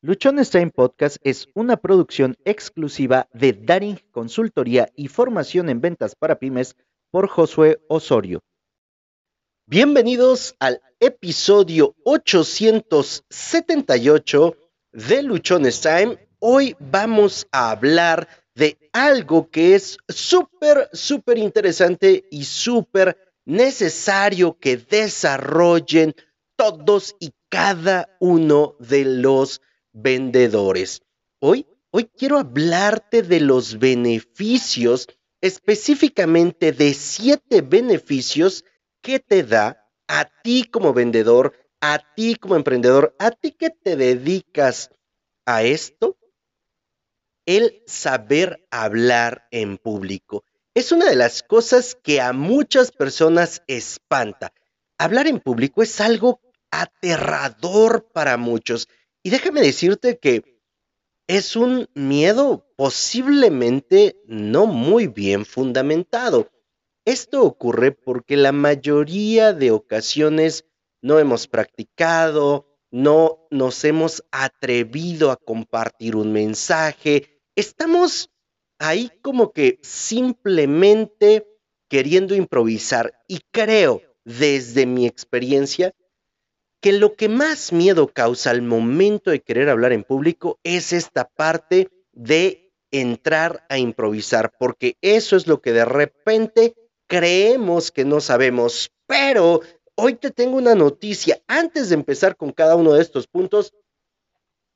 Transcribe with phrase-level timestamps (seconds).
[0.00, 6.38] Luchones Time Podcast es una producción exclusiva de Daring Consultoría y Formación en Ventas para
[6.38, 6.76] Pymes
[7.10, 8.38] por Josué Osorio.
[9.66, 14.56] Bienvenidos al episodio 878
[14.92, 16.16] de Luchones Time.
[16.38, 24.76] Hoy vamos a hablar de algo que es súper, súper interesante y súper necesario que
[24.76, 26.14] desarrollen
[26.54, 29.60] todos y cada uno de los
[30.02, 31.02] vendedores.
[31.40, 35.06] Hoy, hoy quiero hablarte de los beneficios,
[35.40, 38.64] específicamente de siete beneficios
[39.02, 43.96] que te da a ti como vendedor, a ti como emprendedor, a ti que te
[43.96, 44.90] dedicas
[45.46, 46.16] a esto,
[47.46, 50.44] el saber hablar en público.
[50.74, 54.52] Es una de las cosas que a muchas personas espanta.
[54.98, 58.88] Hablar en público es algo aterrador para muchos.
[59.22, 60.60] Y déjame decirte que
[61.26, 66.50] es un miedo posiblemente no muy bien fundamentado.
[67.04, 70.64] Esto ocurre porque la mayoría de ocasiones
[71.02, 78.30] no hemos practicado, no nos hemos atrevido a compartir un mensaje, estamos
[78.78, 81.46] ahí como que simplemente
[81.88, 85.94] queriendo improvisar y creo desde mi experiencia
[86.80, 91.28] que lo que más miedo causa al momento de querer hablar en público es esta
[91.28, 96.74] parte de entrar a improvisar, porque eso es lo que de repente
[97.06, 98.90] creemos que no sabemos.
[99.06, 99.60] Pero
[99.96, 101.40] hoy te tengo una noticia.
[101.48, 103.74] Antes de empezar con cada uno de estos puntos,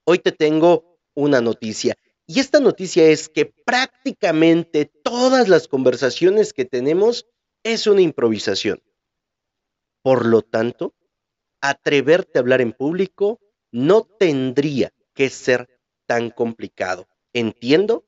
[0.04, 1.96] hoy te tengo una noticia.
[2.26, 7.26] Y esta noticia es que prácticamente todas las conversaciones que tenemos
[7.62, 8.82] es una improvisación.
[10.02, 10.94] Por lo tanto,
[11.62, 17.08] atreverte a hablar en público no tendría que ser tan complicado.
[17.32, 18.04] Entiendo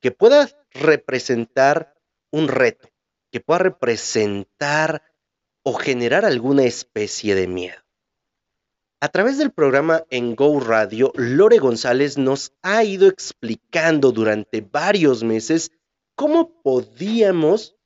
[0.00, 1.94] que pueda representar
[2.30, 2.88] un reto,
[3.32, 5.02] que pueda representar
[5.64, 7.80] o generar alguna especie de miedo.
[9.00, 15.22] A través del programa en Go Radio, Lore González nos ha ido explicando durante varios
[15.22, 15.72] meses
[16.14, 17.76] cómo podíamos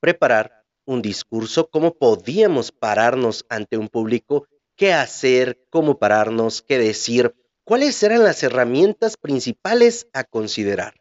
[0.00, 0.53] preparar
[0.86, 4.46] un discurso, cómo podíamos pararnos ante un público,
[4.76, 7.34] qué hacer, cómo pararnos, qué decir,
[7.64, 10.94] cuáles eran las herramientas principales a considerar.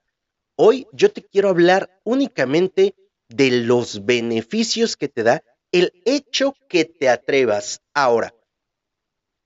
[0.55, 2.95] Hoy yo te quiero hablar únicamente
[3.27, 7.81] de los beneficios que te da el hecho que te atrevas.
[7.93, 8.33] Ahora,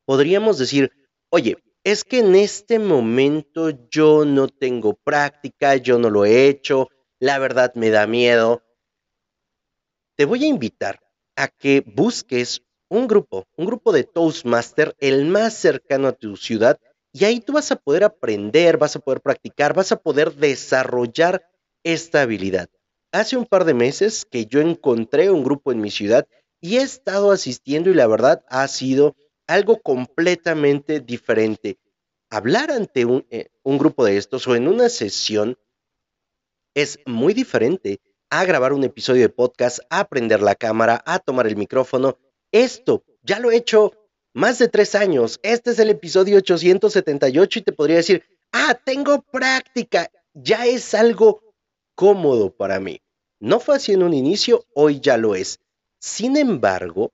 [0.06, 0.92] podríamos decir,
[1.30, 6.90] oye, es que en este momento yo no tengo práctica, yo no lo he hecho,
[7.20, 8.62] la verdad me da miedo
[10.17, 11.00] te voy a invitar
[11.35, 16.79] a que busques un grupo, un grupo de Toastmaster, el más cercano a tu ciudad,
[17.13, 21.47] y ahí tú vas a poder aprender, vas a poder practicar, vas a poder desarrollar
[21.83, 22.67] esta habilidad.
[23.11, 26.28] Hace un par de meses que yo encontré un grupo en mi ciudad
[26.59, 31.78] y he estado asistiendo y la verdad ha sido algo completamente diferente.
[32.29, 35.57] Hablar ante un, eh, un grupo de estos o en una sesión
[36.73, 41.48] es muy diferente a grabar un episodio de podcast, a prender la cámara, a tomar
[41.48, 42.18] el micrófono.
[42.52, 43.94] Esto ya lo he hecho
[44.34, 45.40] más de tres años.
[45.44, 50.10] Este es el episodio 878 y te podría decir, ah, tengo práctica.
[50.34, 51.42] Ya es algo
[51.96, 53.02] cómodo para mí.
[53.40, 55.59] No fue así en un inicio, hoy ya lo es.
[56.00, 57.12] Sin embargo,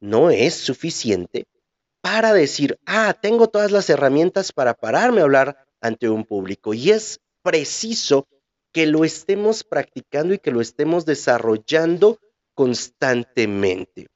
[0.00, 1.46] no es suficiente
[2.00, 6.74] para decir, ah, tengo todas las herramientas para pararme a hablar ante un público.
[6.74, 8.26] Y es preciso
[8.74, 12.18] que lo estemos practicando y que lo estemos desarrollando
[12.54, 14.08] constantemente.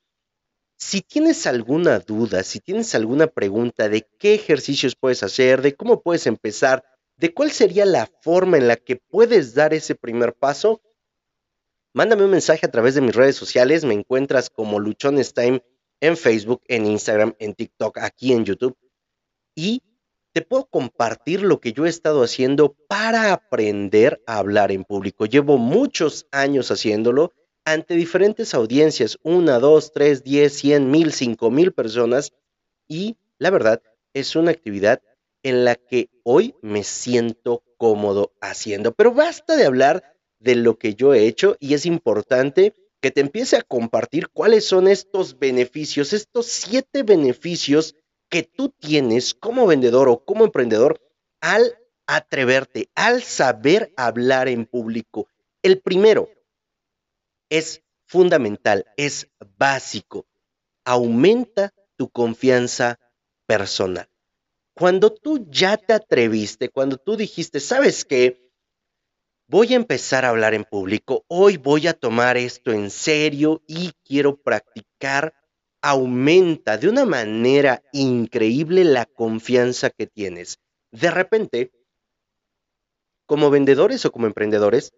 [0.76, 6.02] Si tienes alguna duda, si tienes alguna pregunta de qué ejercicios puedes hacer, de cómo
[6.02, 6.84] puedes empezar,
[7.16, 10.82] de cuál sería la forma en la que puedes dar ese primer paso,
[11.94, 13.84] mándame un mensaje a través de mis redes sociales.
[13.84, 15.62] Me encuentras como Luchones Time
[16.00, 18.76] en Facebook, en Instagram, en TikTok, aquí en YouTube.
[19.54, 19.82] Y
[20.32, 25.26] te puedo compartir lo que yo he estado haciendo para aprender a hablar en público.
[25.26, 27.32] Llevo muchos años haciéndolo
[27.64, 32.32] ante diferentes audiencias, una, dos, tres, diez, cien, mil, cinco mil personas.
[32.86, 33.82] Y la verdad
[34.14, 35.02] es una actividad
[35.42, 38.92] en la que hoy me siento cómodo haciendo.
[38.92, 43.20] Pero basta de hablar de lo que yo he hecho y es importante que te
[43.20, 47.94] empiece a compartir cuáles son estos beneficios, estos siete beneficios
[48.28, 51.00] que tú tienes como vendedor o como emprendedor
[51.40, 55.28] al atreverte, al saber hablar en público.
[55.62, 56.28] El primero
[57.50, 60.26] es fundamental, es básico.
[60.84, 62.98] Aumenta tu confianza
[63.46, 64.08] personal.
[64.74, 68.48] cuando tú ya te atreviste, cuando tú dijiste, ¿sabes qué?
[69.48, 73.92] Voy a empezar a hablar en público, hoy voy a tomar esto en serio y
[74.04, 75.34] quiero practicar,
[75.82, 80.58] aumenta de una manera increíble la confianza que tienes.
[80.90, 81.72] De repente,
[83.26, 84.92] como vendedores o como emprendedores,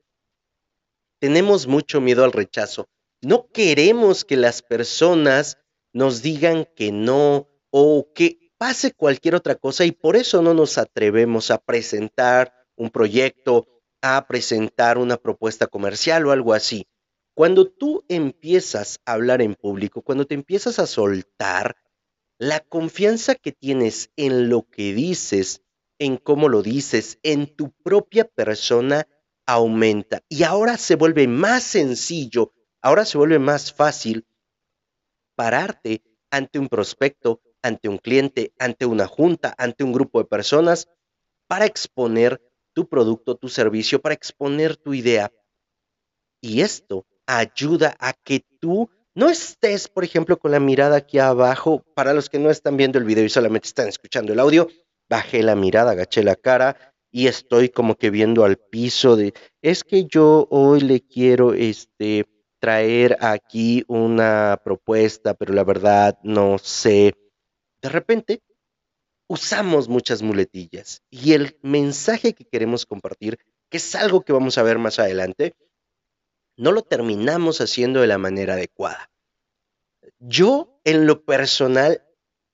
[1.21, 2.88] tenemos mucho miedo al rechazo.
[3.23, 5.59] No queremos que las personas
[5.93, 10.79] nos digan que no o que pase cualquier otra cosa y por eso no nos
[10.79, 13.67] atrevemos a presentar un proyecto,
[14.03, 16.87] a presentar una propuesta comercial o algo así.
[17.41, 21.75] Cuando tú empiezas a hablar en público, cuando te empiezas a soltar,
[22.39, 25.63] la confianza que tienes en lo que dices,
[25.99, 29.09] en cómo lo dices, en tu propia persona,
[29.47, 30.23] aumenta.
[30.29, 32.53] Y ahora se vuelve más sencillo,
[32.83, 34.27] ahora se vuelve más fácil
[35.35, 40.91] pararte ante un prospecto, ante un cliente, ante una junta, ante un grupo de personas,
[41.49, 42.39] para exponer
[42.75, 45.33] tu producto, tu servicio, para exponer tu idea.
[46.43, 51.84] Y esto ayuda a que tú no estés, por ejemplo, con la mirada aquí abajo.
[51.94, 54.69] Para los que no están viendo el video y solamente están escuchando el audio,
[55.08, 56.76] bajé la mirada, agaché la cara
[57.11, 62.26] y estoy como que viendo al piso de, es que yo hoy le quiero este
[62.61, 67.14] traer aquí una propuesta, pero la verdad no sé.
[67.82, 68.43] De repente
[69.28, 73.38] usamos muchas muletillas y el mensaje que queremos compartir,
[73.70, 75.55] que es algo que vamos a ver más adelante,
[76.61, 79.11] no lo terminamos haciendo de la manera adecuada.
[80.19, 82.03] Yo, en lo personal,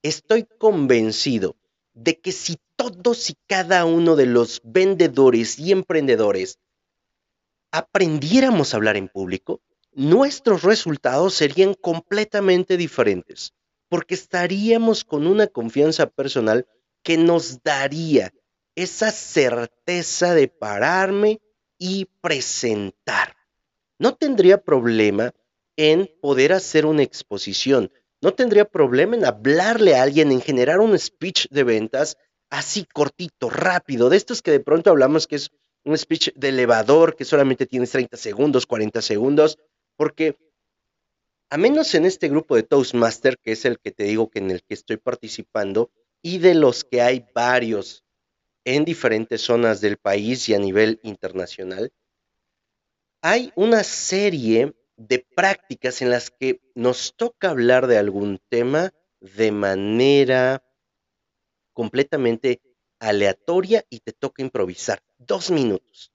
[0.03, 1.57] estoy convencido
[1.93, 6.61] de que si todos y cada uno de los vendedores y emprendedores
[7.73, 9.61] aprendiéramos a hablar en público,
[9.93, 13.55] nuestros resultados serían completamente diferentes,
[13.89, 16.69] porque estaríamos con una confianza personal
[17.03, 18.33] que nos daría
[18.77, 21.41] esa certeza de pararme
[21.77, 23.36] y presentar.
[23.99, 25.33] No tendría problema
[25.77, 27.91] en poder hacer una exposición,
[28.23, 32.17] no tendría problema en hablarle a alguien, en generar un speech de ventas
[32.51, 35.51] así cortito, rápido, de estos que de pronto hablamos que es
[35.85, 39.59] un speech de elevador, que solamente tienes 30 segundos, 40 segundos,
[39.97, 40.37] porque
[41.51, 44.51] a menos en este grupo de Toastmaster, que es el que te digo que en
[44.51, 45.91] el que estoy participando,
[46.23, 48.05] y de los que hay varios
[48.65, 51.93] en diferentes zonas del país y a nivel internacional,
[53.29, 59.51] hay una serie de prácticas en las que nos toca hablar de algún tema de
[59.51, 60.63] manera
[61.73, 62.63] completamente
[63.01, 65.03] aleatoria y te toca improvisar.
[65.19, 66.13] Dos minutos.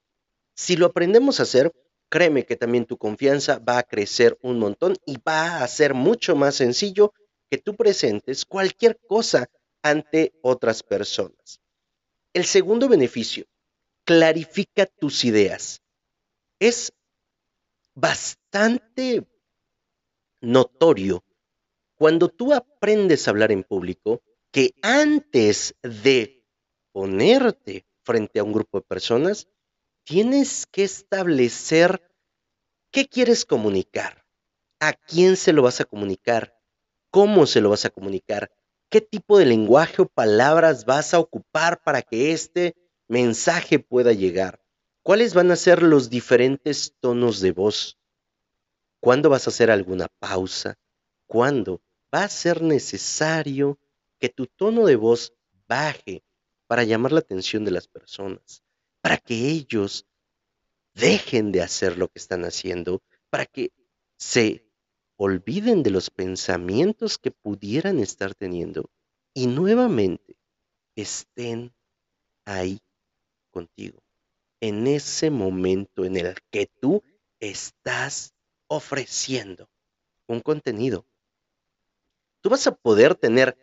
[0.54, 1.70] Si lo aprendemos a hacer,
[2.08, 6.34] créeme que también tu confianza va a crecer un montón y va a ser mucho
[6.34, 7.12] más sencillo
[7.50, 9.50] que tú presentes cualquier cosa
[9.82, 11.60] ante otras personas.
[12.32, 13.44] El segundo beneficio,
[14.06, 15.82] clarifica tus ideas.
[16.58, 16.90] Es
[17.94, 19.26] bastante
[20.40, 21.24] notorio
[21.96, 26.44] cuando tú aprendes a hablar en público que antes de
[26.92, 29.48] ponerte frente a un grupo de personas,
[30.04, 32.02] tienes que establecer
[32.90, 34.26] qué quieres comunicar,
[34.80, 36.58] a quién se lo vas a comunicar,
[37.10, 38.50] cómo se lo vas a comunicar,
[38.90, 42.74] qué tipo de lenguaje o palabras vas a ocupar para que este
[43.08, 44.61] mensaje pueda llegar.
[45.04, 47.98] ¿Cuáles van a ser los diferentes tonos de voz?
[49.00, 50.78] ¿Cuándo vas a hacer alguna pausa?
[51.26, 51.82] ¿Cuándo
[52.14, 53.80] va a ser necesario
[54.20, 55.34] que tu tono de voz
[55.66, 56.22] baje
[56.68, 58.62] para llamar la atención de las personas?
[59.00, 60.06] Para que ellos
[60.94, 63.72] dejen de hacer lo que están haciendo, para que
[64.18, 64.70] se
[65.16, 68.88] olviden de los pensamientos que pudieran estar teniendo
[69.34, 70.36] y nuevamente
[70.94, 71.74] estén
[72.44, 72.78] ahí
[73.50, 74.00] contigo
[74.62, 77.02] en ese momento en el que tú
[77.40, 78.32] estás
[78.68, 79.68] ofreciendo
[80.28, 81.04] un contenido.
[82.42, 83.56] Tú vas a poder tener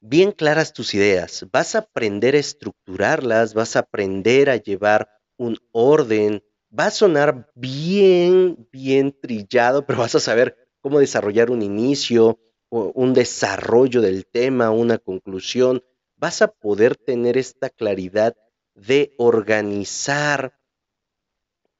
[0.00, 5.06] bien claras tus ideas, vas a aprender a estructurarlas, vas a aprender a llevar
[5.36, 6.42] un orden,
[6.76, 12.38] va a sonar bien, bien trillado, pero vas a saber cómo desarrollar un inicio,
[12.70, 15.84] un desarrollo del tema, una conclusión,
[16.16, 18.34] vas a poder tener esta claridad
[18.76, 20.56] de organizar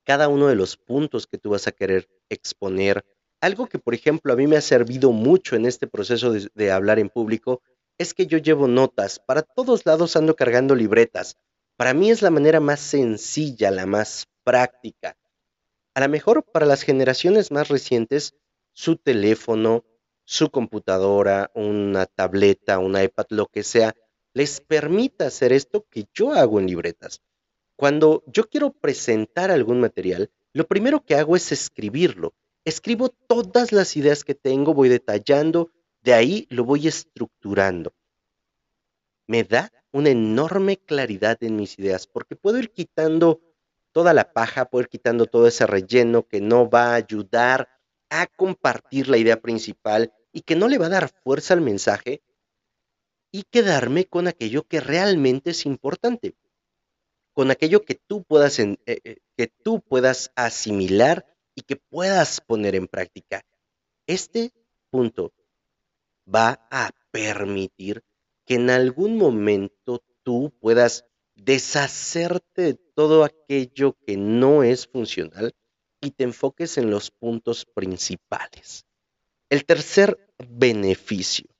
[0.04, 3.04] cada uno de los puntos que tú vas a querer exponer.
[3.40, 6.98] Algo que, por ejemplo, a mí me ha servido mucho en este proceso de, hablar
[6.98, 7.62] en público
[7.98, 9.18] es que yo llevo notas.
[9.18, 11.36] Para todos lados ando cargando libretas.
[11.76, 15.16] Para mí es la manera más sencilla, la más práctica.
[15.94, 18.34] A lo mejor para las generaciones más recientes,
[18.72, 19.84] su teléfono,
[20.24, 23.94] su computadora, una tableta, un iPad, lo que sea,
[24.36, 27.22] les permita hacer esto que yo hago en libretas.
[27.74, 32.34] Cuando yo quiero presentar algún material, lo primero que hago es escribirlo.
[32.62, 35.70] Escribo todas las ideas que tengo, voy detallando,
[36.02, 37.94] de ahí lo voy estructurando.
[39.26, 43.40] Me da una enorme claridad en mis ideas porque puedo ir quitando
[43.90, 47.70] toda la paja, puedo ir quitando todo ese relleno que no va a ayudar
[48.10, 52.20] a compartir la idea principal y que no le va a dar fuerza al mensaje
[53.30, 56.34] y quedarme con aquello que realmente es importante,
[57.32, 62.74] con aquello que tú puedas, eh, eh, que tú puedas asimilar y que puedas poner
[62.74, 63.42] en práctica.
[64.06, 64.52] Este
[64.90, 65.32] punto
[66.32, 68.02] va a permitir
[68.44, 71.04] que en algún momento tú puedas
[71.34, 75.54] deshacerte de todo aquello que no es funcional
[76.00, 78.86] y te enfoques en los puntos principales.
[79.50, 81.55] El tercer beneficio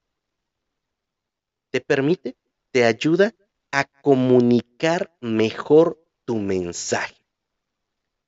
[1.76, 2.38] te permite,
[2.70, 3.34] te ayuda
[3.70, 7.16] a comunicar mejor tu mensaje.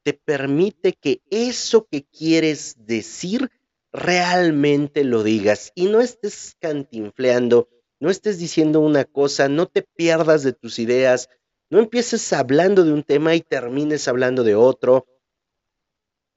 [0.04, 3.50] Te permite que eso que quieres decir
[3.90, 10.42] realmente lo digas y no estés cantinfleando, no estés diciendo una cosa, no te pierdas
[10.42, 11.30] de tus ideas,
[11.70, 15.06] no empieces hablando de un tema y termines hablando de otro.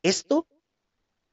[0.01, 0.47] Esto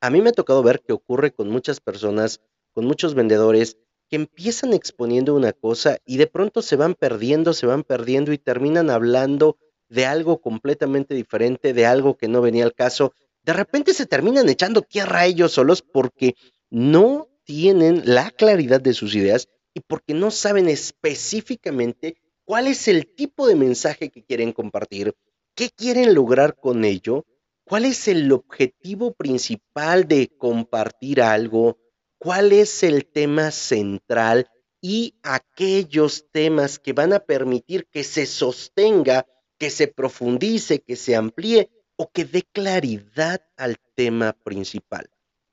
[0.00, 2.40] a mí me ha tocado ver que ocurre con muchas personas,
[2.72, 7.66] con muchos vendedores, que empiezan exponiendo una cosa y de pronto se van perdiendo, se
[7.66, 12.74] van perdiendo y terminan hablando de algo completamente diferente, de algo que no venía al
[12.74, 13.12] caso.
[13.42, 16.34] De repente se terminan echando tierra a ellos solos porque
[16.70, 23.06] no tienen la claridad de sus ideas y porque no saben específicamente cuál es el
[23.14, 25.14] tipo de mensaje que quieren compartir,
[25.54, 27.26] qué quieren lograr con ello,
[27.64, 31.78] cuál es el objetivo principal de compartir algo,
[32.18, 39.26] cuál es el tema central y aquellos temas que van a permitir que se sostenga,
[39.58, 45.10] que se profundice, que se amplíe o que dé claridad al tema principal.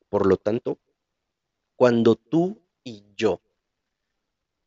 [0.08, 0.78] Por lo tanto,
[1.74, 3.42] cuando tú y yo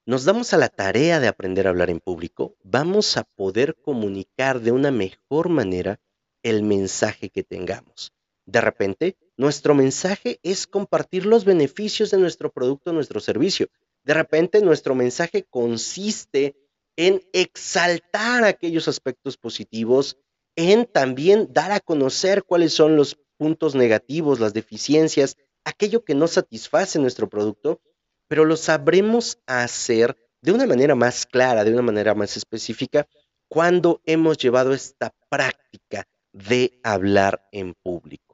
[0.06, 4.60] nos damos a la tarea de aprender a hablar en público, vamos a poder comunicar
[4.60, 6.00] de una mejor manera
[6.42, 8.12] el mensaje que tengamos.
[8.46, 13.68] De repente, nuestro mensaje es compartir los beneficios de nuestro producto, nuestro servicio.
[14.04, 16.56] De repente, nuestro mensaje consiste
[16.96, 20.18] en exaltar aquellos aspectos positivos,
[20.56, 26.28] en también dar a conocer cuáles son los puntos negativos, las deficiencias, aquello que no
[26.28, 27.82] satisface nuestro producto
[28.30, 33.08] pero lo sabremos hacer de una manera más clara, de una manera más específica,
[33.50, 38.29] cuando hemos llevado esta práctica de hablar en público.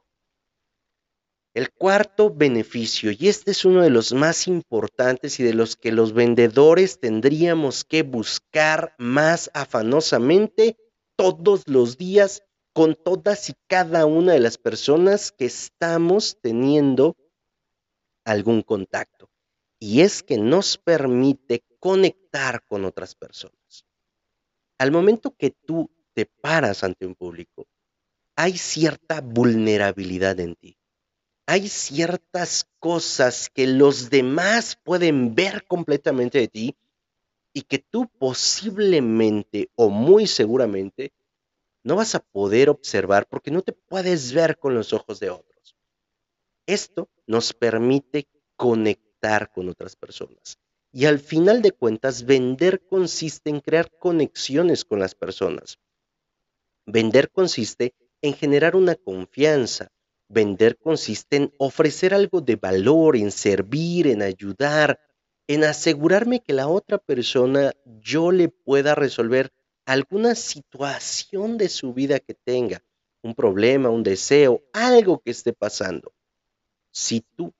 [1.56, 5.90] El cuarto beneficio, y este es uno de los más importantes y de los que
[5.90, 10.76] los vendedores tendríamos que buscar más afanosamente
[11.16, 12.42] todos los días
[12.74, 17.16] con todas y cada una de las personas que estamos teniendo
[18.26, 19.30] algún contacto
[19.78, 23.86] y es que nos permite conectar con otras personas.
[24.76, 27.66] Al momento que tú te paras ante un público,
[28.36, 30.76] hay cierta vulnerabilidad en ti.
[31.46, 36.76] Hay ciertas cosas que los demás pueden ver completamente de ti
[37.52, 41.12] y que tú posiblemente o muy seguramente
[41.84, 45.76] no vas a poder observar porque no te puedes ver con los ojos de otros.
[46.66, 48.26] Esto nos permite
[48.56, 50.58] conectar con otras personas.
[50.92, 55.78] Y al final de cuentas, vender consiste en crear conexiones con las personas.
[56.86, 59.92] Vender consiste en generar una confianza.
[60.28, 65.00] Vender consiste en ofrecer algo de valor, en servir, en ayudar,
[65.46, 69.52] en asegurarme que la otra persona yo le pueda resolver
[69.84, 72.82] alguna situación de su vida que tenga,
[73.22, 76.12] un problema, un deseo, algo que esté pasando.
[76.90, 77.54] Si tú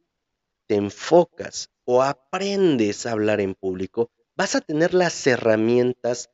[0.66, 6.30] te enfocas o aprendes a hablar en público, vas a tener las herramientas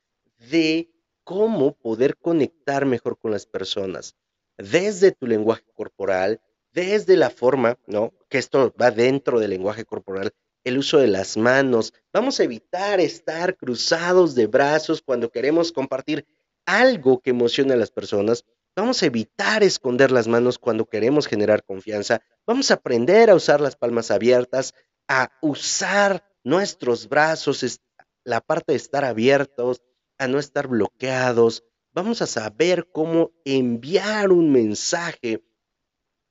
[0.50, 0.90] de
[1.24, 4.16] cómo poder conectar mejor con las personas,
[4.58, 6.40] desde tu lenguaje corporal,
[6.72, 8.12] desde la forma, ¿no?
[8.28, 10.32] Que esto va dentro del lenguaje corporal,
[10.64, 11.92] el uso de las manos.
[12.12, 16.26] Vamos a evitar estar cruzados de brazos cuando queremos compartir
[16.66, 18.44] algo que emocione a las personas.
[18.74, 22.22] Vamos a evitar esconder las manos cuando queremos generar confianza.
[22.46, 24.74] Vamos a aprender a usar las palmas abiertas,
[25.08, 27.80] a usar nuestros brazos,
[28.24, 29.82] la parte de estar abiertos,
[30.18, 31.64] a no estar bloqueados.
[31.94, 35.44] Vamos a saber cómo enviar un mensaje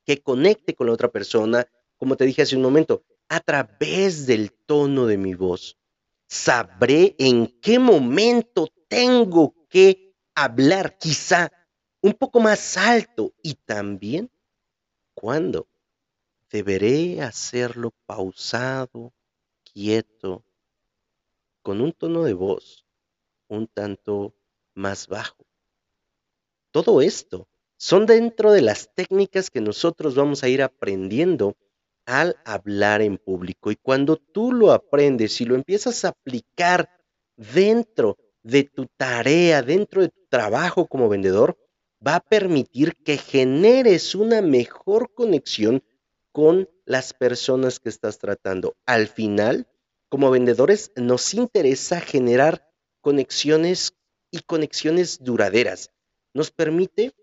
[0.04, 4.52] que conecte con la otra persona, como te dije hace un momento, a través del
[4.52, 5.78] tono de mi voz.
[6.28, 11.52] Sabré en qué momento tengo que hablar, quizá
[12.02, 14.32] un poco más alto y también
[15.14, 15.68] cuándo
[16.50, 19.14] deberé hacerlo pausado,
[19.64, 20.44] quieto,
[21.62, 22.86] con un tono de voz
[23.48, 24.34] un tanto
[24.74, 25.46] más bajo.
[26.72, 27.48] Todo esto
[27.78, 31.58] son dentro de las técnicas que nosotros vamos a ir aprendiendo
[32.06, 33.72] al hablar en público.
[33.72, 36.90] Y cuando tú lo aprendes y lo empiezas a aplicar
[37.36, 41.58] dentro de tu tarea, dentro de tu trabajo como vendedor,
[42.06, 45.84] va a permitir que generes una mejor conexión
[46.32, 48.76] con las personas que estás tratando.
[48.86, 49.68] Al final,
[50.10, 52.68] como vendedores, nos interesa generar
[53.02, 53.94] conexiones
[54.32, 55.92] y conexiones duraderas.
[56.34, 57.14] Nos permite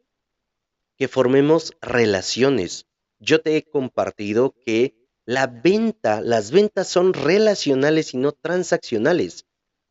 [0.97, 2.87] que formemos relaciones.
[3.21, 9.47] Yo te he compartido que la venta, las ventas son relacionales y no transaccionales.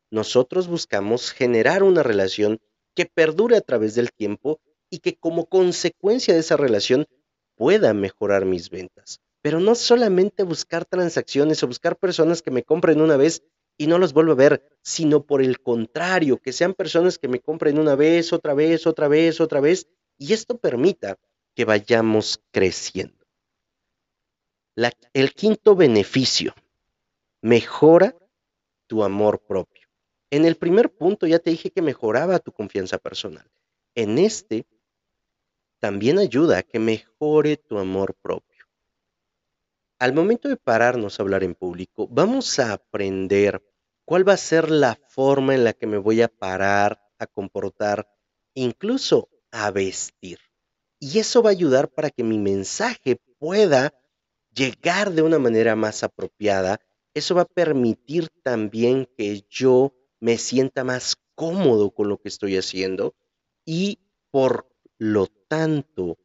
[0.09, 2.59] Nosotros buscamos generar una relación
[2.95, 4.59] que perdure a través del tiempo
[4.89, 7.07] y que como consecuencia de esa relación
[7.55, 9.19] pueda mejorar mis ventas.
[9.41, 13.43] Pero no solamente buscar transacciones o buscar personas que me compren una vez
[13.77, 17.39] y no los vuelvo a ver, sino por el contrario, que sean personas que me
[17.39, 21.19] compren una vez, otra vez, otra vez, otra vez, y esto permita
[21.53, 23.13] que vayamos creciendo.
[25.13, 26.53] el quinto beneficio,
[27.41, 28.15] mejora
[28.88, 29.88] tu amor propio.
[30.29, 33.50] En el primer punto ya te dije que mejoraba tu confianza personal.
[33.96, 34.65] En este
[35.79, 38.47] también ayuda a que mejore tu amor propio.
[40.00, 43.63] Al momento de pararnos a hablar en público, vamos a aprender
[44.06, 48.08] cuál va a ser la forma en la que me voy a parar, a comportar,
[48.54, 50.38] incluso a vestir.
[51.00, 53.94] Y eso va a ayudar para que mi mensaje pueda
[54.54, 56.80] llegar de una manera más apropiada.
[57.16, 62.58] Eso va a permitir también que yo me sienta más cómodo con lo que estoy
[62.58, 63.16] haciendo
[63.66, 64.00] y
[64.32, 64.69] por
[65.00, 66.17] lo tanto,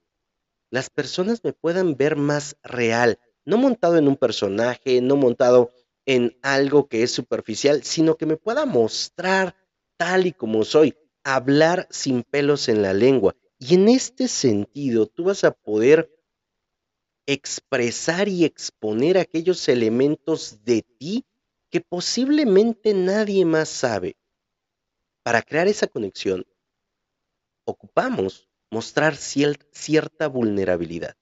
[0.70, 5.72] las personas me puedan ver más real, no montado en un personaje, no montado
[6.07, 9.57] en algo que es superficial, sino que me pueda mostrar
[9.96, 13.37] tal y como soy, hablar sin pelos en la lengua.
[13.59, 16.11] Y en este sentido, tú vas a poder
[17.26, 21.24] expresar y exponer aquellos elementos de ti
[21.70, 24.16] que posiblemente nadie más sabe.
[25.22, 26.44] Para crear esa conexión,
[27.64, 31.14] ocupamos mostrar cierta vulnerabilidad.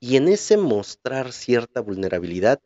[0.00, 2.60] Y en ese mostrar cierta vulnerabilidad,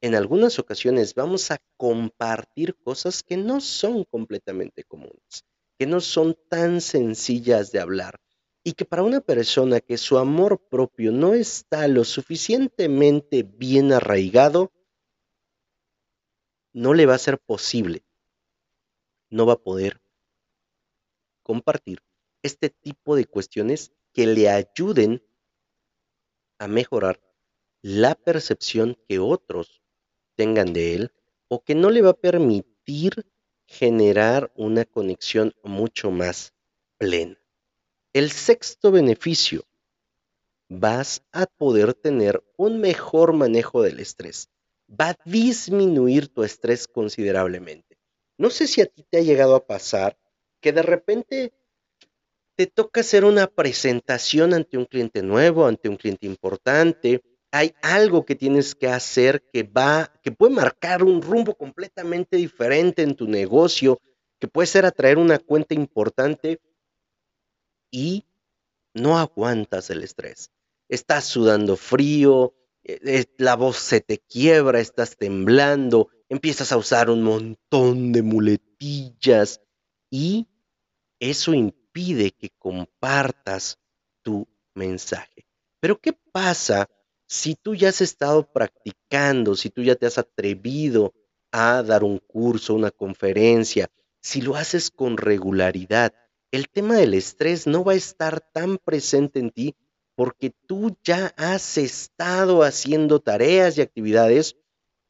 [0.00, 5.44] en algunas ocasiones vamos a compartir cosas que no son completamente comunes,
[5.78, 8.20] que no son tan sencillas de hablar
[8.62, 14.72] y que para una persona que su amor propio no está lo suficientemente bien arraigado,
[16.72, 18.04] no le va a ser posible,
[19.30, 20.00] no va a poder
[21.42, 22.02] compartir
[22.42, 25.22] este tipo de cuestiones que le ayuden
[26.58, 27.20] a mejorar
[27.82, 29.82] la percepción que otros
[30.34, 31.12] tengan de él
[31.48, 33.26] o que no le va a permitir
[33.66, 36.54] generar una conexión mucho más
[36.98, 37.38] plena.
[38.12, 39.64] El sexto beneficio,
[40.68, 44.50] vas a poder tener un mejor manejo del estrés.
[44.88, 47.98] Va a disminuir tu estrés considerablemente.
[48.38, 50.18] No sé si a ti te ha llegado a pasar
[50.60, 51.52] que de repente
[52.56, 58.24] te toca hacer una presentación ante un cliente nuevo, ante un cliente importante, hay algo
[58.24, 63.28] que tienes que hacer que va, que puede marcar un rumbo completamente diferente en tu
[63.28, 64.00] negocio,
[64.38, 66.60] que puede ser atraer una cuenta importante
[67.90, 68.26] y
[68.94, 70.50] no aguantas el estrés.
[70.88, 77.10] Estás sudando frío, eh, eh, la voz se te quiebra, estás temblando, empiezas a usar
[77.10, 79.60] un montón de muletillas
[80.10, 80.46] y
[81.20, 83.78] eso implica pide que compartas
[84.20, 85.46] tu mensaje.
[85.80, 86.90] Pero ¿qué pasa
[87.26, 91.14] si tú ya has estado practicando, si tú ya te has atrevido
[91.50, 93.88] a dar un curso, una conferencia,
[94.20, 96.12] si lo haces con regularidad?
[96.50, 99.74] El tema del estrés no va a estar tan presente en ti
[100.14, 104.54] porque tú ya has estado haciendo tareas y actividades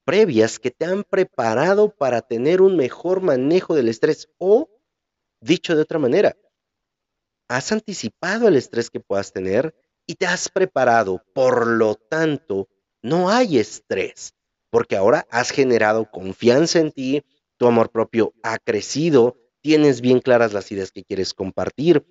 [0.04, 4.70] previas que te han preparado para tener un mejor manejo del estrés o,
[5.40, 6.36] dicho de otra manera,
[7.48, 9.74] has anticipado el estrés que puedas tener
[10.06, 11.22] y te has preparado.
[11.34, 12.68] Por lo tanto,
[13.02, 14.34] no hay estrés,
[14.70, 17.24] porque ahora has generado confianza en ti,
[17.56, 22.04] tu amor propio ha crecido, tienes bien claras las ideas que quieres compartir,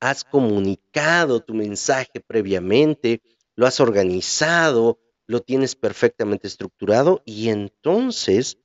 [0.00, 3.22] has comunicado tu mensaje previamente,
[3.54, 8.58] lo has organizado, lo tienes perfectamente estructurado y entonces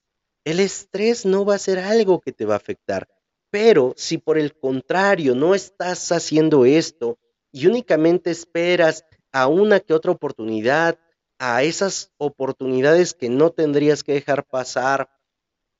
[0.43, 3.07] el estrés no va a ser algo que te va a afectar.
[3.51, 7.19] Pero si por el contrario no estás haciendo esto
[7.51, 10.97] y únicamente esperas a una que otra oportunidad,
[11.37, 15.09] a esas oportunidades que no tendrías que dejar pasar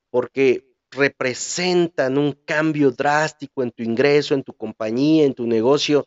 [0.10, 6.06] porque representan un cambio drástico en tu ingreso, en tu compañía, en tu negocio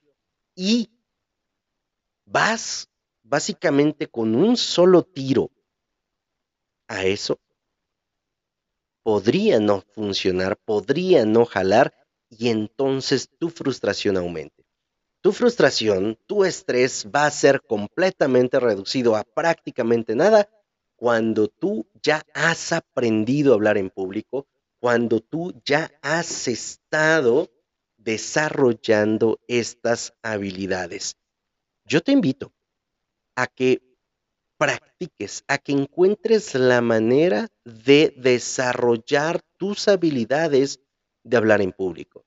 [0.55, 0.91] y
[2.27, 2.91] vas
[3.23, 5.51] básicamente con un solo tiro
[6.89, 7.41] a eso,
[9.05, 11.95] podría no funcionar, podría no jalar
[12.29, 14.65] y entonces tu frustración aumente.
[15.21, 20.49] Tu frustración, tu estrés va a ser completamente reducido a prácticamente nada
[20.97, 24.47] cuando tú ya has aprendido a hablar en público,
[24.81, 27.51] cuando tú ya has estado
[27.99, 31.17] desarrollando estas habilidades.
[31.85, 32.53] Yo te invito
[33.35, 33.94] a que
[34.65, 40.81] practiques, a que encuentres la manera de desarrollar tus habilidades
[41.23, 42.25] de hablar en público.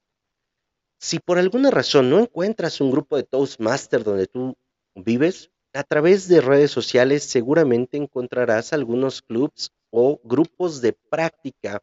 [1.00, 4.56] Si por alguna razón no encuentras un grupo de Toastmaster donde tú
[4.96, 11.82] vives, a través de redes sociales seguramente encontrarás algunos clubs o grupos de práctica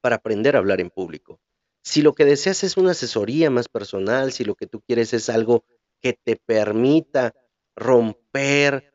[0.00, 1.38] para aprender a hablar en público.
[1.82, 5.28] Si lo que deseas es una asesoría más personal, si lo que tú quieres es
[5.28, 5.64] algo
[6.00, 7.34] que te permita
[7.76, 8.93] romper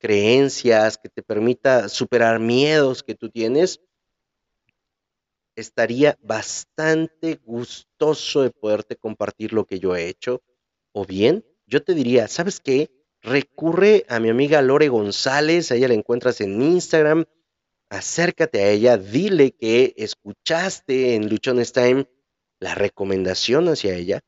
[0.00, 3.80] creencias, que te permita superar miedos que tú tienes,
[5.54, 10.42] estaría bastante gustoso de poderte compartir lo que yo he hecho.
[10.92, 12.90] O bien, yo te diría, ¿sabes qué?
[13.22, 17.26] Recurre a mi amiga Lore González, a ella la encuentras en Instagram,
[17.90, 22.08] acércate a ella, dile que escuchaste en Luchones Time
[22.58, 24.22] la recomendación hacia ella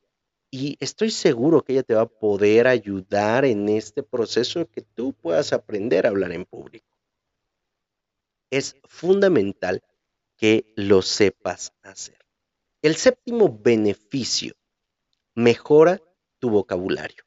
[0.55, 5.11] y estoy seguro que ella te va a poder ayudar en este proceso que tú
[5.13, 6.95] puedas aprender a hablar en público.
[8.51, 9.81] Es fundamental
[10.37, 12.19] que lo sepas hacer.
[12.83, 14.53] El séptimo beneficio,
[15.33, 15.99] mejora
[16.37, 17.23] tu vocabulario.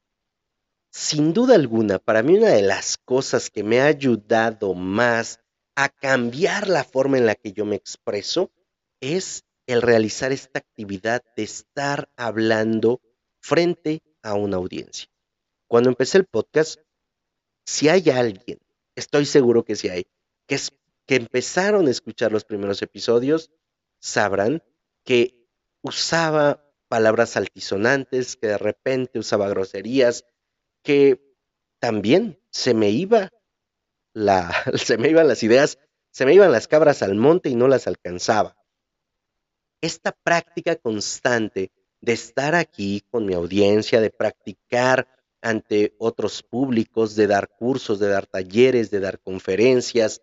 [0.92, 5.40] Sin duda alguna, para mí una de las cosas que me ha ayudado más
[5.74, 8.52] a cambiar la forma en la que yo me expreso
[9.00, 13.00] es el realizar esta actividad de estar hablando
[13.46, 15.08] frente a una audiencia.
[15.68, 16.80] Cuando empecé el podcast,
[17.64, 18.58] si hay alguien,
[18.96, 20.06] estoy seguro que si hay,
[20.48, 20.58] que,
[21.08, 23.52] empezaron a escuchar los primeros episodios,
[24.00, 24.64] sabrán
[25.04, 25.46] que
[25.82, 30.24] usaba palabras altisonantes, que de repente usaba groserías,
[30.82, 31.36] que
[31.78, 33.30] también se me iba
[34.74, 35.78] se me iban las ideas,
[36.10, 38.56] se me iban las cabras al monte y no las alcanzaba.
[39.80, 41.70] Esta práctica constante
[42.06, 45.08] de estar aquí con mi audiencia, de practicar
[45.42, 50.22] ante otros públicos, de dar cursos, de dar talleres, de dar conferencias,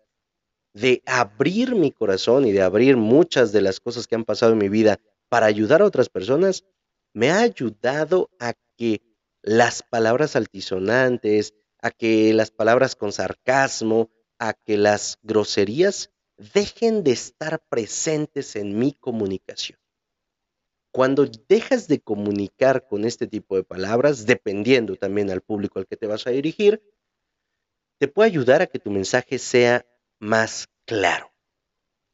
[0.72, 4.58] de abrir mi corazón y de abrir muchas de las cosas que han pasado en
[4.58, 6.64] mi vida para ayudar a otras personas,
[7.12, 9.02] me ha ayudado a que
[9.42, 16.10] las palabras altisonantes, a que las palabras con sarcasmo, a que las groserías
[16.54, 19.83] dejen de estar presentes en mi comunicación.
[20.94, 25.96] Cuando dejas de comunicar con este tipo de palabras, dependiendo también al público al que
[25.96, 26.80] te vas a dirigir,
[27.98, 29.84] te puede ayudar a que tu mensaje sea
[30.20, 31.32] más claro.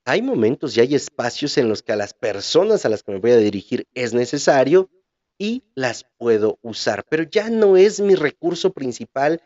[0.07, 3.19] Hay momentos y hay espacios en los que a las personas a las que me
[3.19, 4.88] voy a dirigir es necesario
[5.37, 9.43] y las puedo usar, pero ya no es mi recurso principal,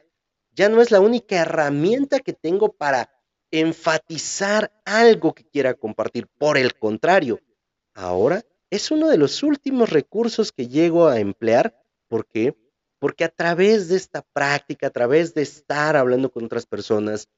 [0.52, 3.10] ya no es la única herramienta que tengo para
[3.50, 6.28] enfatizar algo que quiera compartir.
[6.38, 7.40] Por el contrario,
[7.94, 11.80] ahora es uno de los últimos recursos que llego a emplear.
[12.08, 12.56] ¿Por qué?
[12.98, 17.28] Porque a través de esta práctica, a través de estar hablando con otras personas,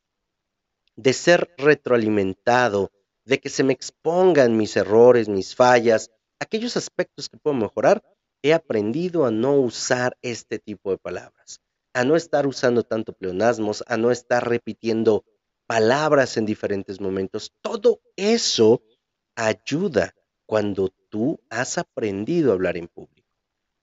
[0.97, 2.91] de ser retroalimentado,
[3.27, 8.03] de que se me expongan mis errores, mis fallas, aquellos aspectos que puedo mejorar,
[8.43, 11.61] he aprendido a no usar este tipo de palabras,
[11.93, 15.25] a no estar usando tanto pleonasmos, a no estar repitiendo
[15.67, 17.53] palabras en diferentes momentos.
[17.61, 18.83] Todo eso
[19.35, 20.15] ayuda
[20.47, 23.27] cuando tú has aprendido a hablar en público.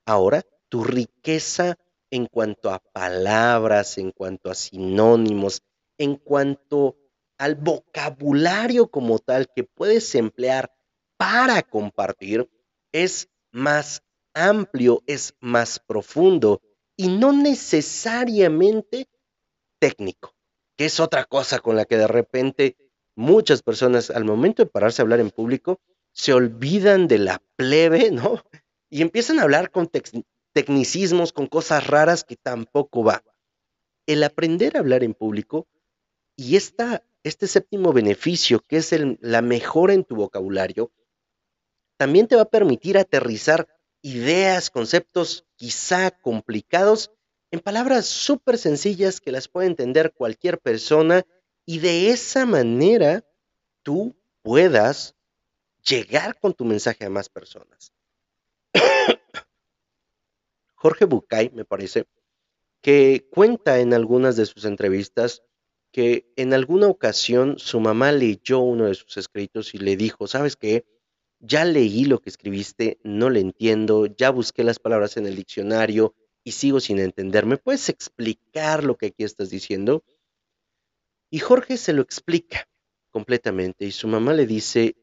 [0.05, 1.79] Ahora, tu riqueza
[2.11, 5.63] en cuanto a palabras, en cuanto a sinónimos,
[5.97, 6.95] en cuanto
[7.39, 10.71] al vocabulario como tal que puedes emplear
[11.17, 12.47] para compartir,
[12.91, 14.03] es más
[14.35, 16.61] amplio, es más profundo
[16.95, 19.09] y no necesariamente
[19.79, 20.35] técnico,
[20.77, 22.77] que es otra cosa con la que de repente
[23.15, 25.81] muchas personas al momento de pararse a hablar en público
[26.13, 28.41] se olvidan de la plebe, ¿no?
[28.89, 29.89] Y empiezan a hablar con
[30.53, 33.23] tecnicismos, con cosas raras que tampoco va.
[34.05, 35.67] El aprender a hablar en público
[36.35, 40.91] y esta este séptimo beneficio, que es la mejora en tu vocabulario,
[41.97, 43.67] también te va a permitir aterrizar
[44.01, 47.11] ideas, conceptos quizá complicados
[47.51, 51.25] en palabras súper sencillas que las puede entender cualquier persona
[51.65, 53.23] y de esa manera
[53.83, 55.15] tú puedas
[55.83, 57.93] llegar con tu mensaje a más personas.
[60.75, 62.05] Jorge Bucay, me parece,
[62.81, 65.43] que cuenta en algunas de sus entrevistas
[65.91, 70.55] que en alguna ocasión su mamá leyó uno de sus escritos y le dijo, ¿sabes
[70.55, 70.85] qué?
[71.39, 76.15] Ya leí lo que escribiste, no le entiendo, ya busqué las palabras en el diccionario
[76.43, 77.45] y sigo sin entender.
[77.45, 80.03] ¿Me puedes explicar lo que aquí estás diciendo?
[81.29, 82.67] Y Jorge se lo explica
[83.11, 84.95] completamente y su mamá le dice,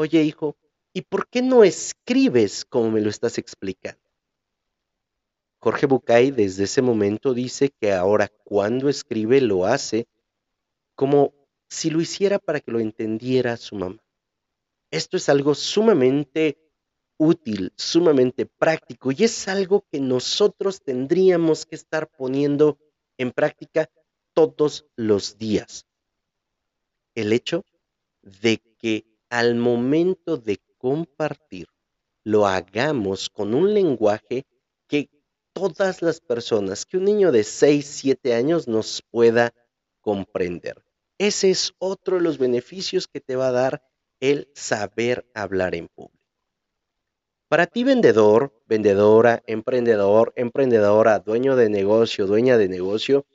[0.00, 0.56] oye hijo,
[0.94, 4.00] ¿y por qué no escribes como me lo estás explicando?
[5.58, 10.08] Jorge Bucay desde ese momento dice que ahora cuando escribe lo hace
[10.94, 11.34] como
[11.68, 14.02] si lo hiciera para que lo entendiera su mamá.
[14.90, 16.58] Esto es algo sumamente
[17.18, 22.78] útil, sumamente práctico y es algo que nosotros tendríamos que estar poniendo
[23.18, 23.90] en práctica
[24.32, 25.86] todos los días.
[27.14, 27.66] El hecho
[28.22, 31.68] de que al momento de compartir
[32.24, 34.44] lo hagamos con un lenguaje
[34.86, 35.08] que
[35.52, 39.54] todas las personas, que un niño de 6, 7 años nos pueda
[40.00, 40.84] comprender.
[41.18, 43.82] Ese es otro de los beneficios que te va a dar
[44.20, 46.18] el saber hablar en público.
[47.48, 53.26] Para ti vendedor, vendedora, emprendedor, emprendedora, dueño de negocio, dueña de negocio,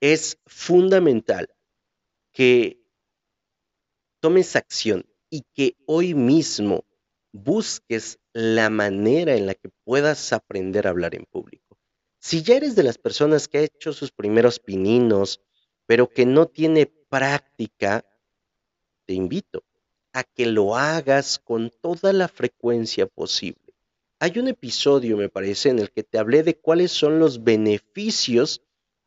[0.00, 1.48] es fundamental
[2.32, 2.79] que
[4.20, 6.84] tomes acción y que hoy mismo
[7.32, 11.78] busques la manera en la que puedas aprender a hablar en público.
[12.18, 15.40] Si ya eres de las personas que ha hecho sus primeros pininos,
[15.86, 18.04] pero que no tiene práctica,
[19.06, 19.64] te invito
[20.12, 23.74] a que lo hagas con toda la frecuencia posible.
[24.18, 28.62] Hay un episodio, me parece, en el que te hablé de cuáles son los beneficios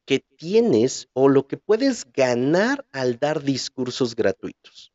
[0.06, 4.92] que tienes o lo que puedes ganar al dar discursos gratuitos.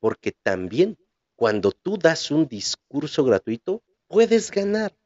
[0.00, 0.98] Porque también
[1.36, 4.96] cuando tú das un discurso gratuito, puedes ganar.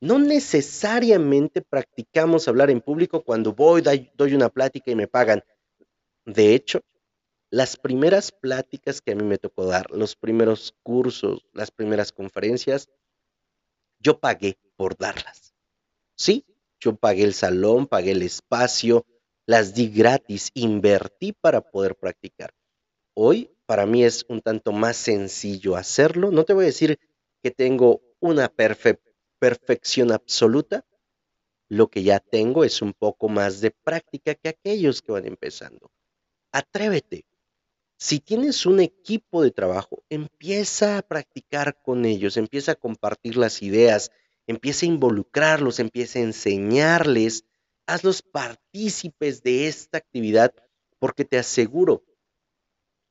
[0.00, 3.82] No necesariamente practicamos hablar en público cuando voy,
[4.14, 5.42] doy una plática y me pagan.
[6.26, 6.82] De hecho,
[7.50, 12.90] las primeras pláticas que a mí me tocó dar, los primeros cursos, las primeras conferencias,
[13.98, 15.54] yo pagué por darlas.
[16.16, 16.44] Sí,
[16.80, 19.06] yo pagué el salón, pagué el espacio,
[19.46, 22.52] las di gratis, invertí para poder practicar.
[23.14, 26.30] Hoy para mí es un tanto más sencillo hacerlo.
[26.30, 26.98] No te voy a decir
[27.42, 28.52] que tengo una
[29.38, 30.84] perfección absoluta.
[31.68, 35.90] Lo que ya tengo es un poco más de práctica que aquellos que van empezando.
[36.52, 37.26] Atrévete.
[37.96, 43.62] Si tienes un equipo de trabajo, empieza a practicar con ellos, empieza a compartir las
[43.62, 44.10] ideas,
[44.46, 47.44] empieza a involucrarlos, empieza a enseñarles,
[47.86, 50.54] hazlos partícipes de esta actividad,
[50.98, 52.04] porque te aseguro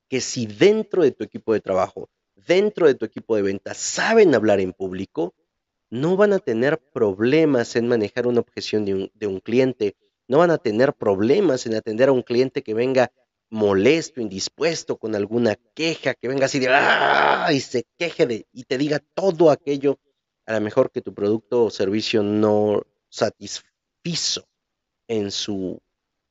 [0.10, 4.36] que si dentro de tu equipo de trabajo, dentro de tu equipo de ventas, saben
[4.36, 5.34] hablar en público,
[5.89, 9.96] no van a tener problemas en manejar una objeción de un, cliente,
[10.28, 13.12] no van a tener problemas en atender a un cliente que venga
[13.50, 17.50] molesto, indispuesto, con alguna queja, que venga así de ¡ah!
[17.54, 20.00] y se queje de, y te diga todo aquello,
[20.48, 24.48] a lo mejor que tu producto o servicio no satisfizo
[25.08, 25.80] en su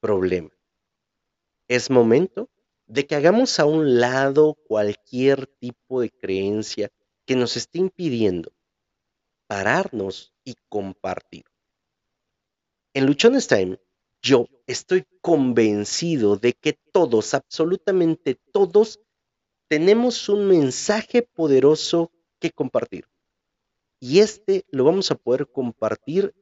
[0.01, 0.51] problema.
[1.69, 2.51] Es momento
[2.93, 6.93] de que hagamos a un lado cualquier tipo de creencia
[7.25, 8.53] que nos esté impidiendo
[9.47, 11.45] pararnos y compartir.
[12.93, 13.81] En Luchones Time,
[14.21, 19.01] yo estoy convencido de que todos, absolutamente todos,
[19.69, 23.07] tenemos un mensaje poderoso que compartir.
[24.01, 26.35] Y este lo vamos a poder compartir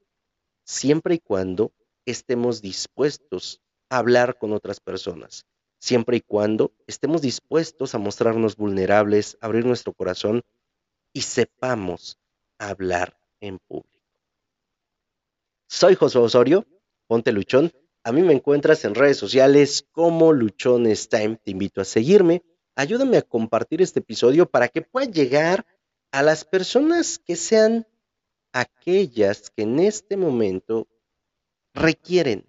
[0.65, 1.73] siempre y cuando
[2.07, 5.47] estemos dispuestos a hablar con otras personas
[5.81, 10.43] siempre y cuando estemos dispuestos a mostrarnos vulnerables, abrir nuestro corazón
[11.13, 12.19] y sepamos
[12.59, 13.89] hablar en público.
[15.67, 16.67] Soy José Osorio,
[17.07, 17.73] ponte luchón.
[18.05, 21.41] A mí me encuentras en redes sociales como Luchones Time.
[21.43, 22.43] Te invito a seguirme.
[22.77, 25.67] Ayúdame a compartir este episodio para que pueda llegar
[26.13, 27.87] a las personas que sean
[28.53, 30.89] aquellas que en este momento
[31.73, 32.47] requieren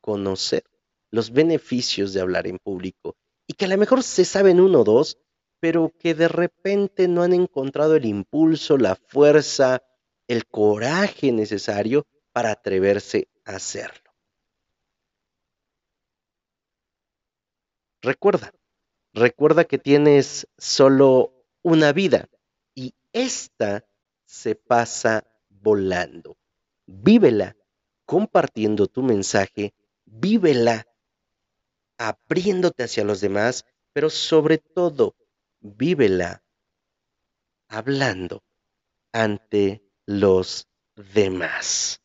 [0.00, 0.64] conocer
[1.12, 3.14] los beneficios de hablar en público
[3.46, 5.18] y que a lo mejor se saben uno o dos,
[5.60, 9.84] pero que de repente no han encontrado el impulso, la fuerza,
[10.26, 14.02] el coraje necesario para atreverse a hacerlo.
[18.02, 18.52] recuerda,
[19.14, 22.28] recuerda que tienes solo una vida
[22.74, 23.86] y esta
[24.24, 26.36] se pasa volando.
[26.86, 27.56] Vívela
[28.04, 29.72] compartiendo tu mensaje,
[30.04, 30.86] vívela
[32.08, 35.16] abriéndote hacia los demás, pero sobre todo,
[35.60, 36.42] vívela
[37.68, 38.42] hablando
[39.12, 42.01] ante los demás.